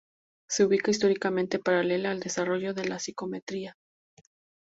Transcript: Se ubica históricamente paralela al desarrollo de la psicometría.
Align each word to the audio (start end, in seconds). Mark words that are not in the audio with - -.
Se 0.49 0.63
ubica 0.65 0.89
históricamente 0.89 1.59
paralela 1.59 2.09
al 2.09 2.19
desarrollo 2.21 2.73
de 2.73 2.85
la 2.85 2.95
psicometría. 2.97 3.77